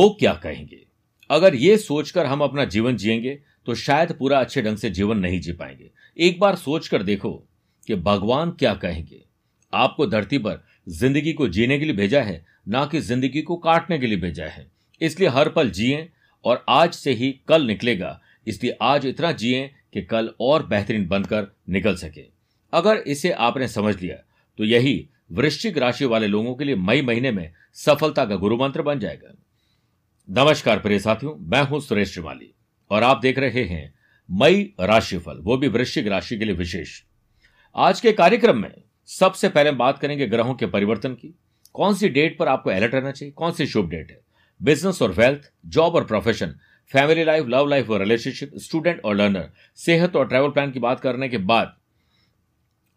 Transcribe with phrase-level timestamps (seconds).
[0.00, 0.78] लोग क्या कहेंगे?
[1.30, 5.40] अगर ये सोचकर हम अपना जीवन जिएँगे तो शायद पूरा अच्छे ढंग से जीवन नहीं
[5.40, 7.30] जी पाएँगे। एक बार सोचकर देखो
[7.88, 9.20] कि भगवान क्या कहेंगे।
[9.72, 13.98] आपको धरती पर ज़िंदगी को जीने के लिए भेजा है, ना कि ज़िंदगी को काटने
[13.98, 14.66] के लिए भेजा है।
[15.00, 16.08] इसलिए हर पल जिए
[16.44, 21.46] और आज से ही कल निकलेगा। इसलिए आज इतना जिए कि कल और बेहतरीन बनकर
[21.68, 22.24] निकल सके।
[22.72, 24.16] अगर इसे आपने समझ लिया
[24.58, 28.82] तो यही वृश्चिक राशि वाले लोगों के लिए मई महीने में सफलता का गुरु मंत्र
[28.82, 29.34] बन जाएगा।
[30.30, 32.54] नमस्कार प्रिय साथियों, मैं हूँ सुरेश श्रीमाली
[32.90, 33.94] और आप देख रहे हैं
[34.28, 37.02] मई राशिफल, वो भी वृश्चिक राशि के लिए विशेष।
[37.76, 38.70] आज के कार्यक्रम में
[39.06, 41.34] सबसे पहले बात करेंगे ग्रहों के परिवर्तन की।
[41.74, 43.32] कौन सी डेट पर आपको अलर्ट रहना चाहिए?
[43.32, 44.20] कौन सी शुभ डेट है?
[44.62, 46.54] बिज़नेस और वेल्थ, जॉब और profession
[46.90, 51.00] family life love life और रिलेशनशिप स्टूडेंट और लर्नर सेहत और ट्रैवल प्लान की बात
[51.00, 51.76] करने के बाद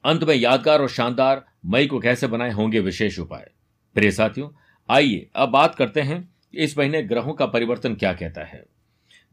[0.03, 3.49] अंत में यादगार और शानदार मई को कैसे बनाए होंगे विशेष उपाय।
[3.95, 4.49] प्रिय साथियों,
[4.89, 8.65] आइए अब बात करते हैं इस महीने ग्रहों का परिवर्तन क्या कहता है?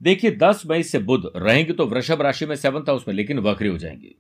[0.03, 3.69] देखिए 10 मई से बुध रहेंगे तो वृषभ राशि में सेवंथ हाउस में, लेकिन वक्री
[3.69, 4.15] हो जाएँगे।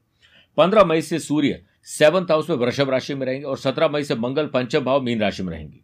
[0.56, 4.14] 15 मई से सूर्य सेवंथ हाउस में वृषभ राशि में रहेंगे और 17 मई से
[4.14, 5.80] मंगल पंचम भाव मीन राशि में रहेंगे।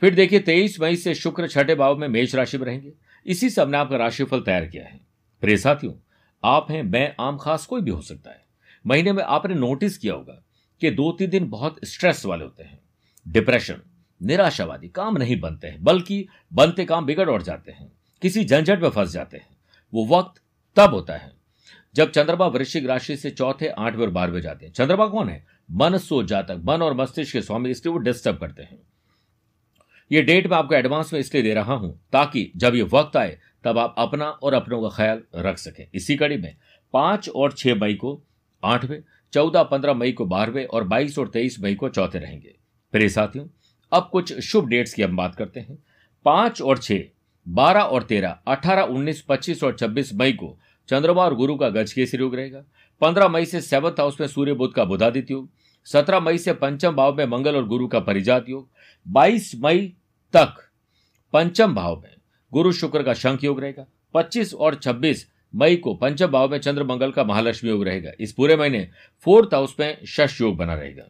[0.00, 2.92] फिर देखिए 23 मई से शुक्र छठे भाव में मेष राशि में रहेंगे।
[3.26, 5.00] इसी से हमने आपका राशिफल तैयार किया है।
[5.40, 5.92] प्रिय साथियों,
[6.44, 8.44] आप हैं, मैं, आम खास कोई भी हो सकता है।
[8.86, 10.42] महीने में आपने नोटिस किया होगा
[10.80, 12.80] कि दो तीन दिन बहुत स्ट्रेस वाले होते हैं।
[13.28, 13.82] डिप्रेशन
[14.22, 18.88] निराशावादी काम नहीं बनते हैं, बल्कि बनते काम बिगड़ और जाते हैं। किसी झंझट में
[18.88, 19.46] फंस जाते हैं।
[19.94, 20.42] वो वक्त
[20.76, 21.32] तब होता है
[21.94, 25.46] जब चंद्रमा वृश्चिक राशि से चौथे, आठवें और बारहवें जाते हैं। चंद्रमा कौन है?
[25.70, 28.78] मन, सो, जातक। मन और मस्तिष्क के स्वामी इसलिए वो डिस्टर्ब करते हैं।
[30.12, 33.38] ये डेट मैं आपको एडवांस में इसलिए दे रहा हूँ ताकि जब ये वक्त आए,
[33.64, 36.56] तब आप अपना और अपनों का ख्याल रख सकें। इसी कड़ी में
[36.92, 38.22] पाँच और छह मई को
[38.64, 42.54] आठवें, चौदह, पंद्रह मई को बारहवें और बाईस और तेईस मई को चौथे रहेंगे।
[42.92, 43.46] प्रिय साथियों
[43.92, 45.78] अब कुछ शुभ डेट्स की हम बात करते हैं।
[46.24, 47.00] पाँच और छह,
[47.48, 50.58] बारह और तेरह, अठारह, उन्नीस, पच्चीस और छब्बीस मई को
[50.88, 52.64] चंद्रमा और गुरु का गज केसरी योग रहेगा।
[53.00, 55.50] पंद्रह मई से सेवंथ हाउस में सूर्य बुद्ध का बुधादित्य योग।
[55.84, 58.68] सत्रह मई से पंचम भाव में मंगल और गुरु का परिजात योग।
[59.08, 59.92] बाईस मई
[60.34, 60.54] तक
[61.32, 62.14] पंचम भाव में
[62.52, 66.84] गुरु शुक्र का शंख योग रहेगा। पच्चीस और छब्बीस मई को पंचम भाव में चंद्र
[66.84, 68.88] मंगल का महालक्ष्मी योग रहेगा। इस पूरे महीने
[69.24, 71.04] फोर्थ हाउस में शश योग बना रहेगा।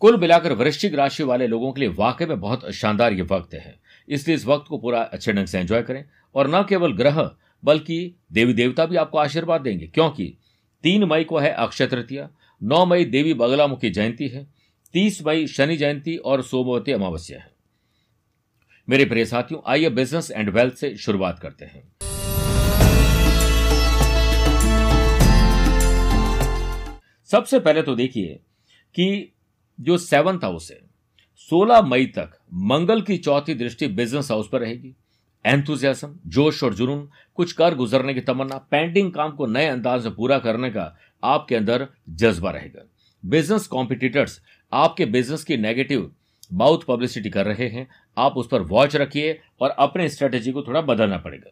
[0.00, 3.80] कुल मिलाकर वृश्चिक राशि वाले लोगों के लिए वाकई में बहुत शानदार ये वक्त है।
[4.08, 7.30] इसलिए इस वक्त को पूरा अच्छे ढंग से एंजॉय करें और न केवल ग्रह,
[7.64, 10.38] बल्कि देवी देवता भी आपको आशीर्वाद देंगे। क्योंकि
[10.82, 12.30] तीन मई को है अक्षय तृतीया,
[12.62, 14.46] नौ मई देवी बगलामुखी जयंती है,
[14.92, 17.52] तीस मई शनि जयंती और सोमवती अमावस्या है।
[18.88, 21.92] मेरे प्रिय साथियों, आइए बिज़नेस एंड वेल्थ से शुरुआत करते हैं।
[27.24, 28.40] सबसे पहले तो देखिए
[28.94, 29.32] कि
[29.80, 30.78] जो सेवंथ हाउस है
[31.50, 34.94] 16 मई तक मंगल की चौथी दृष्टि बिज़नेस हाउस पर रहेगी।
[35.44, 40.14] एंथुजियासम जोश और जुनून, कुछ कर गुजरने की तमन्ना पेंडिंग काम को नए अंदाज में
[40.14, 42.88] पूरा करने का आपके अंदर जज्बा रहेगा।
[43.24, 44.40] बिज़नेस कॉम्पिटिटर्स
[44.72, 46.10] आपके बिज़नेस की नेगेटिव
[46.52, 47.88] माउथ पब्लिसिटी कर रहे हैं।
[48.18, 51.50] आप उस पर वॉच रखिए और अपने स्ट्रेटेजी को थोड़ा बदलना पड़ेगा।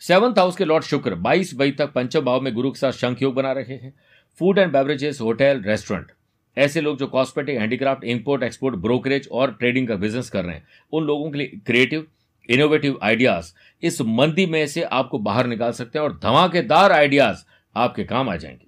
[0.00, 3.22] सेवंथ हाउस के लॉर्ड शुक्र 22 मई तक पंचम भाव में गुरु के साथ शंख
[3.22, 3.94] योग बना रहे हैं।
[4.38, 6.12] Food and beverages hotel restaurant
[6.58, 10.66] ऐसे लोग जो cosmetic handicraft import export brokerage और ट्रेडिंग का बिज़नेस कर रहे हैं,
[10.92, 12.06] उन लोगों के लिए क्रिएटिव
[12.50, 17.38] इनोवेटिव आइडियाज़ इस मंदी में से आपको बाहर निकाल सकते हैं और धमाकेदार आइडियाज़
[17.76, 18.66] आपके काम आ जाएँगे।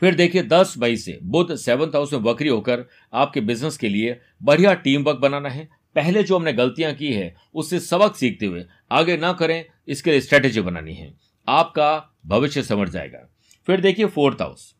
[0.00, 4.20] फिर देखिए 10 मई से बुद्ध सेवंथ हाउस में वक्री होकर आपके बिज़नेस के लिए
[4.42, 8.64] बढ़िया टीम वर्क बनाना है। पहले जो हमने गलतियाँ की है, उससे सबक सीखते हुए
[8.90, 11.14] आगे ना करें, इसके लिए स्ट्रेटेजी बनानी है।
[11.48, 13.30] आपका भविष्य समझ जाएगा।
[13.66, 14.75] फिर देखिए फोर्थ हाउस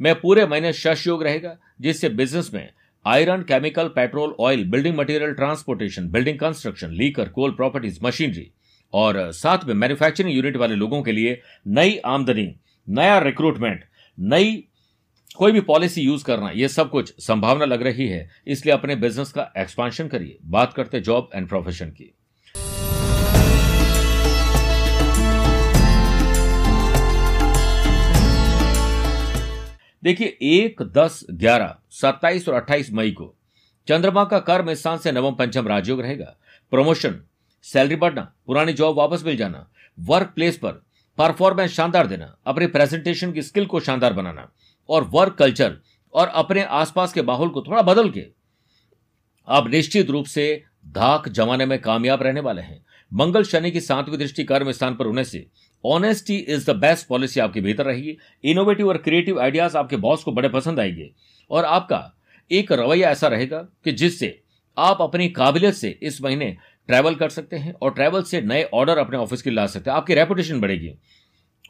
[0.00, 2.68] में पूरे महीने शश योग रहेगा, जिससे बिज़नेस में
[3.04, 8.50] iron chemical petrol oil building material transportation building construction liquor coal properties machinery
[8.92, 12.54] और साथ में मैन्युफैक्चरिंग यूनिट वाले लोगों के लिए नई आमदनी,
[12.88, 13.84] नया रिक्रूटमेंट
[14.18, 14.64] नई
[15.36, 19.32] कोई भी पॉलिसी यूज़ करना, ये सब कुछ संभावना लग रही है। इसलिए अपने बिज़नेस
[19.32, 22.14] का एक्सपांशन करिए। बात करते जॉब एंड प्रोफेशन की।
[30.04, 33.34] देखिए, एक, दस, ग्यारह, सत्ताईस और अट्ठाईस मई को
[33.88, 36.36] चंद्रमा का कर्म स्थान से नवम, पंचम राजयोग रहेगा।
[36.70, 37.20] प्रमोशन,
[37.62, 40.72] सैलरी बढ़ना, पुरानी जॉब वापस मिल जाना वर्क प्लेस पर
[41.18, 44.52] परफॉर्मेंस शानदार देना, अपने प्रेजेंटेशन की स्किल को शानदार बनाना
[44.88, 45.78] और वर्क कल्चर
[46.12, 48.24] और अपने आसपास के माहौल को थोड़ा बदल के।
[49.48, 54.18] आप निश्चित रूप से धाक जमाने में कामयाब रहने वाले हैं। मंगल शनि की सातवीं
[54.18, 55.46] दृष्टि कर्म स्थान पर होने से
[55.84, 60.32] honesty is the best policy आपकी बेहतर रहेगी। इनोवेटिव और क्रिएटिव आइडियाज़ आपके बॉस को
[60.32, 61.10] बड़े पसंद आएँगे।
[61.50, 62.14] और आपका
[62.52, 64.42] एक रवैया ऐसा रहेगा कि जिससे
[64.78, 68.98] आप अपनी काबिलियत से इस महीने ट्रैवल कर सकते हैं और ट्रैवल से नए ऑर्डर
[68.98, 70.94] अपने ऑफ़िस के ला सकते हैं। आपकी रेपुटेशन बढ़ेगी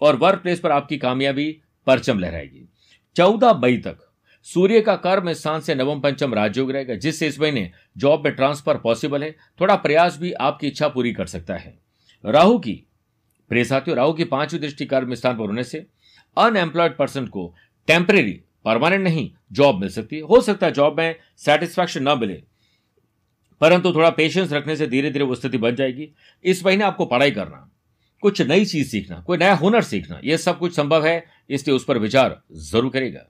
[0.03, 2.69] और वर्क प्लेस पर आपकी कामयाबी परचम लहराएगी।
[3.17, 3.99] चौदह मई तक
[4.43, 8.79] सूर्य का कर्म स्थान से नवम, पंचम राजयोग रहेगा, जिससे इस महीने जॉब में ट्रांसफ़र
[8.79, 11.79] पॉसिबल है। थोड़ा प्रयास भी आपकी इच्छा पूरी कर सकता है।
[12.27, 12.88] राहु की
[13.51, 15.87] प्रिय साथियों, राहु की पांचवी दृष्टि कर्म स्थान पर होने से
[16.37, 17.55] अनएम्प्लॉयड पर्सन को
[17.89, 22.43] टेम्परेरी परमानेंट नहीं जॉब मिल सकती है। हो सकता है जॉब में सेटिस्फैक्शन न मिले,
[23.61, 26.09] परंतु थोड़ा पेशेंस रखने से धीरे धीरे वो स्थिति बन जाएगी।
[26.45, 27.71] इस महीने आपको पढ़ाई करना,
[28.23, 31.85] कुछ नई चीज़ सीखना, कोई नया हुनर सीखना यह सब कुछ संभव है, इसलिए उस
[31.85, 33.27] पर विचार ज़रूर करेगा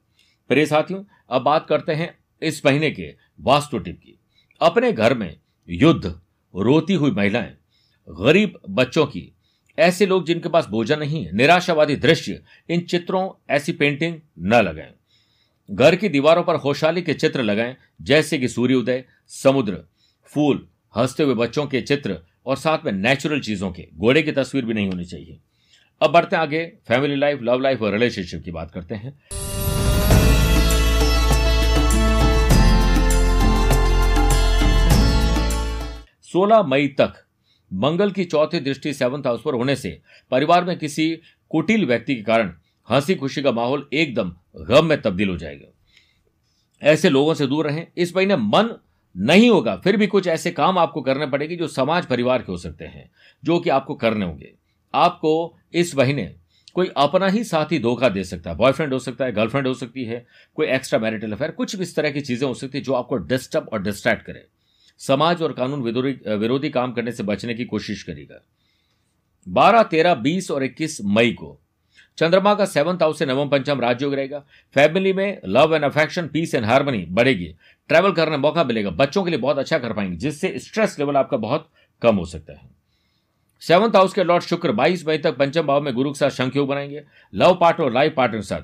[0.50, 4.18] प्रिय साथियों, अब बात करते हैं इस महीने के वास्तु टिप की।
[4.60, 5.36] अपने घर में
[5.68, 6.06] युद्ध,
[6.54, 7.56] रोती हुई महिलाएँ,
[8.08, 9.32] गरीब बच्चों की
[9.78, 14.92] ऐसे लोग जिनके पास भोजन नहीं है, निराशावादी दृश्य, इन चित्रों, ऐसी पेंटिंग न लगाएँ।
[15.70, 19.78] घर की दीवारों पर खुशहाली के चित्र लगाएँ, जैसे कि सूर्योदय समुद्र,
[20.24, 24.64] फूल, हँसते हुए बच्चों के चित्र, और साथ में नेचुरल चीज़ों के। घोड़े की तस्वीर
[24.64, 25.38] भी नहीं होनी चाहिए।
[26.02, 29.18] अब बढ़ते आगे फैमिली लाइफ लव लाइफ और रिलेशनशिप की बात करते हैं।
[36.22, 37.27] सोलह मई तक
[37.72, 40.00] मंगल की चौथी दृष्टि सेवंथ हाउस पर होने से
[40.30, 41.20] परिवार में किसी
[41.50, 42.52] कुटिल व्यक्ति के कारण
[42.88, 45.72] हँसी खुशी का माहौल एकदम गम में तब्दील हो जाएगा।
[46.82, 48.78] ऐसे लोगों से दूर रहें। इस महीने मन
[49.16, 52.58] नहीं होगा, फिर भी कुछ ऐसे काम आपको करने पड़ेंगे जो समाज परिवार के हो
[52.58, 53.10] सकते हैं,
[53.44, 54.52] जो कि आपको करने होंगे।
[54.94, 56.34] आपको इस महीने
[56.74, 60.04] कोई अपना ही साथी धोखा दे सकता है। बॉयफ्रेंड हो सकता है, गर्लफ्रेंड हो सकती
[60.04, 62.92] है, कोई एक्स्ट्रा मैरिटल अफेयर, कुछ भी इस तरह की चीज़ें हो सकती है जो
[62.92, 64.46] आपको डिस्टर्ब और डिस्ट्रैक्ट करे।
[65.00, 68.42] समाज और कानून विरोधी काम करने से बचने की कोशिश करेगा।
[69.46, 71.58] बारह, तेरह, बीस और इक्कीस मई को
[72.18, 74.38] चंद्रमा का सेवंथ हाउस से नवम पंचम राजयोग रहेगा।
[74.76, 77.54] फैमिली में love and affection, peace and harmony बढ़ेगी।
[77.90, 81.36] ट्रैवल करने मौका मिलेगा। बच्चों के लिए बहुत अच्छा कर पाएँगे, जिससे स्ट्रेस लेवल आपका
[81.36, 81.68] बहुत
[82.02, 82.70] कम हो सकता है।
[83.62, 86.68] सेवंथ हाउस के लॉर्ड शुक्र 22 मई तक पंचम भाव में गुरु के साथ शंखयोग
[86.68, 87.02] बनाएँगे।
[87.32, 88.62] लव पार्टनर और लाइफ पार्टनर के साथ।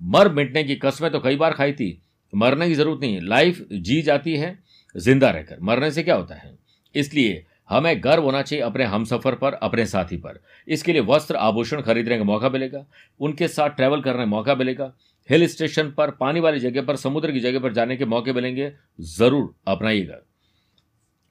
[0.00, 1.98] मर मिटने की कस्में तो कई बार खाई थी,
[2.32, 4.58] मरने की ज़रूरत नहीं, लाइफ जी जाती है।
[4.94, 6.58] ज़िंदा रहकर। मरने से क्या होता है?
[6.94, 11.36] इसलिए हमें गर्व होना चाहिए अपने हम सफ़र पर, अपने साथी पर। इसके लिए वस्त्र
[11.36, 12.84] आभूषण खरीदने का मौका मिलेगा,
[13.20, 14.92] उनके साथ ट्रैवल करने का मौका मिलेगा।
[15.30, 18.72] हिल स्टेशन पर, पानी वाली जगह पर, समुद्र की जगह पर जाने के मौके मिलेंगे।
[19.00, 20.18] ज़रूर अपनाइएगा।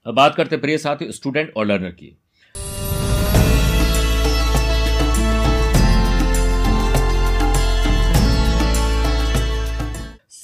[0.06, 2.16] अब बात करते प्रिय साथी स्टूडेंट और लर्नर की।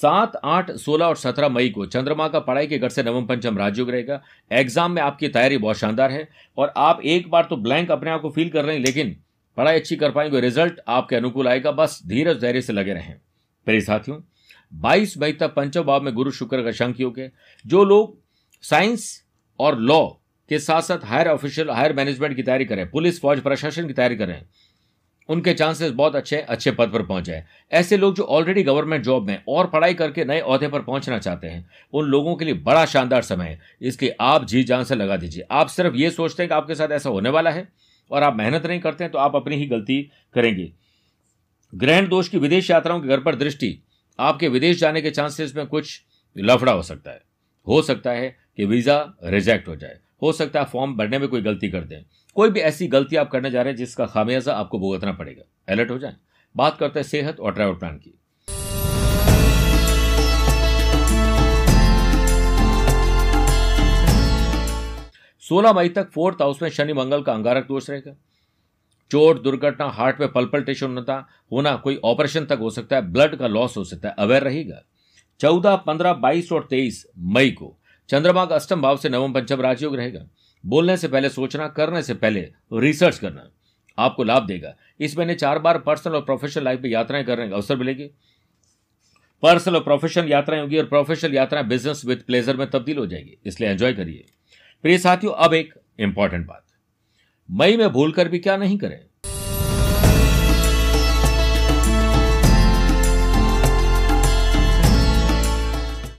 [0.01, 3.57] सात, आठ, सोलह और सत्रह मई को चंद्रमा का पढ़ाई के घर से नवम पंचम
[3.57, 7.91] राजयोग रहेगा। एग्ज़ाम में आपकी तैयारी बहुत शानदार है और आप एक बार तो ब्लैंक
[7.91, 9.15] अपने आप को फील कर रहे हैं, लेकिन
[9.57, 13.13] पढ़ाई अच्छी कर पाएँगे रिज़ल्ट आपके अनुकूल आएगा। बस धीरज धैर्य से लगे रहें।
[13.67, 14.17] मेरे साथियों,
[14.73, 17.31] बाईस मई तक पंचम भाव में गुरु शुक्र का शंख योग है।
[17.65, 18.17] जो लोग
[18.63, 19.11] साइंस
[19.59, 20.05] और लॉ
[20.49, 24.15] के साथ साथ हायर ऑफिशियल हायर मैनेजमेंट की तैयारी करें पुलिस, फौज, प्रशासन की तैयारी
[24.15, 24.41] करें
[25.29, 29.27] उनके चांसेस बहुत अच्छे अच्छे पद पर पहुँच जाए ऐसे लोग जो ऑलरेडी गवर्नमेंट जॉब
[29.27, 32.85] में और पढ़ाई करके नए अहदे पर पहुँचना चाहते हैं, उन लोगों के लिए बड़ा
[32.85, 36.49] शानदार समय है। इसलिए आप जी जान से लगा दीजिए। आप सिर्फ़ ये सोचते हैं
[36.49, 37.67] कि आपके साथ ऐसा होने वाला है
[38.11, 40.01] और आप मेहनत नहीं करते हैं तो आप अपनी ही गलती
[40.35, 40.71] करेंगे।
[41.73, 43.77] ग्रहण दोष की विदेश यात्राओं के घर पर दृष्टि,
[44.19, 46.01] आपके विदेश जाने के चांसेस में कुछ
[46.35, 47.21] लफड़ा हो सकता है।
[47.67, 51.41] हो सकता है कि वीज़ा रिजेक्ट हो जाए। हो सकता है फॉर्म भरने में कोई
[51.41, 52.01] गलती कर दें।
[52.39, 55.91] कोई भी ऐसी गलती आप करने जा रहे हैं जिसका खामियाजा आपको भुगतना पड़ेगा। अलर्ट
[55.91, 56.15] हो जाए।
[56.57, 58.19] बात करते हैं सेहत और ट्रैवल प्लान की।
[65.39, 68.15] सोलह मई तक फोर्थ हाउस में शनि मंगल का अंगारक दोष रहेगा।
[69.11, 73.47] चोट दुर्घटना, हार्ट में पल्पल्टेशन होता होना कोई ऑपरेशन तक हो सकता है, ब्लड का
[73.47, 74.81] लॉस हो सकता है अवेयर रहेगा।
[75.39, 77.75] चौदह, पंद्रह, बाईस और तेईस मई को
[78.09, 80.25] चंद्रमा का अष्टम भाव से नवम पंचम राजयोग रहेगा।
[80.65, 83.49] बोलने से पहले सोचना, करने से पहले रिसर्च करना
[83.97, 87.55] आपको लाभ देगा। इस महीने चार बार पर्सनल और प्रोफेशनल लाइफ में यात्राएँ करने का
[87.55, 88.09] अवसर मिलेगी।
[89.43, 93.37] पर्सनल और प्रोफेशनल यात्राएँ होगी और प्रोफेशनल यात्राएँ बिज़नेस विद प्लेजर में तब्दील हो जाएगी।
[93.45, 94.25] इसलिए एंजॉय करिए।
[94.81, 96.65] प्रिय साथियों, अब एक इंपॉर्टेंट बात।
[97.51, 99.05] मई में भूलकर भी क्या नहीं करें?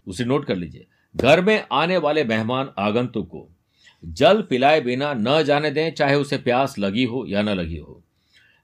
[0.07, 3.49] उसे नोट कर लीजिए। घर में आने वाले मेहमान आगंतुक को
[4.05, 8.03] जल पिलाए बिना न जाने दें, चाहे उसे प्यास लगी हो या न लगी हो।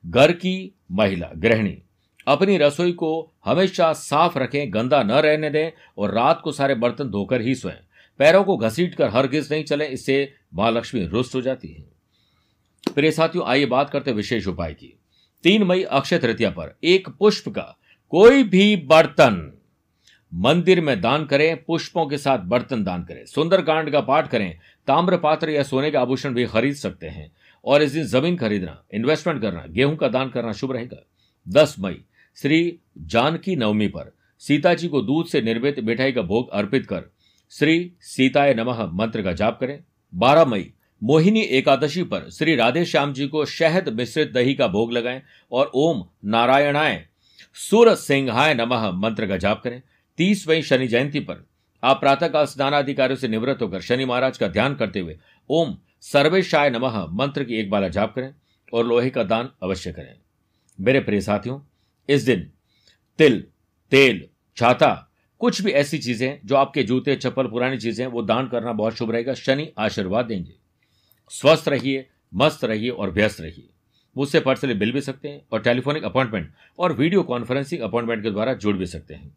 [0.07, 1.83] घर की महिला, गृहिणी,
[2.27, 7.05] अपनी रसोई को हमेशा साफ़ रखें, गंदा न रहने दें और रात को सारे बर्तन
[7.05, 7.75] धोकर ही सोएँ।
[8.19, 11.85] पैरों को घसीट कर हर गिज नहीं चले, इससे माँ लक्ष्मी रुष्ट हो जाती है।
[12.95, 14.99] प्रिय साथियों, आइए बात करते विशेष उपाय की।
[15.43, 17.79] तीन मई अक्षय तृतीया पर एक पुष्प का
[18.11, 19.56] कोई भी बर्तन
[20.35, 25.17] मंदिर में दान करें, पुष्पों के साथ बर्तन दान करें। सुंदरकांड का पाठ करें, ताम्र
[25.17, 27.33] पात्र या सोने के आभूषण भी खरीद सकते हैं।
[27.65, 31.07] और इस दिन ज़मीन खरीदना इन्वेस्टमेंट करना, गेहूँ का दान करना शुभ रहेगा।
[31.49, 32.05] दस मई,
[32.37, 37.05] श्री जानकी नवमी पर सीता जी को दूध से निर्मित मिठाई का भोग अर्पित कर
[37.51, 39.81] श्री सीताय नमः मंत्र का जाप करें।
[40.15, 44.93] बारह मई, मोहिनी एकादशी पर श्री राधे श्याम जी को शहद मिश्रित दही का भोग
[44.93, 47.07] लगाएँ और ओम नारायणाय
[47.55, 49.83] सुर सिंहाय नमः मंत्र का जाप करें।
[50.19, 51.45] तीस मई शनि जयंती पर
[51.83, 55.19] आप प्रातःकाल स्नानाधिकारियों से निवृत्त होकर शनि महाराज का ध्यान करते हुए
[55.51, 58.33] ओम सर्वेशाय नमः मंत्र की एक बाला जाप करें
[58.73, 60.15] और लोहे का दान अवश्य करें।
[60.79, 61.61] मेरे प्रिय साथियों,
[62.09, 62.51] इस दिन
[63.19, 63.41] तिल,
[63.93, 64.91] तेल, छाता,
[65.41, 69.11] कुछ भी ऐसी चीज़ें जो आपके जूते, चप्पल, पुरानी चीज़ें, वो दान करना बहुत शुभ
[69.11, 70.55] रहेगा। शनि आशीर्वाद देंगे।
[71.33, 73.69] स्वस्थ रहिए, मस्त रहिए और व्यस्त रहिए।
[74.17, 78.55] मुझसे पर्सनली मिल भी सकते हैं और टेलीफोनिक अपॉइंटमेंट और वीडियो कॉन्फ्रेंसिंग अपॉइंटमेंट के द्वारा
[78.55, 79.37] जुड़ भी सकते हैं।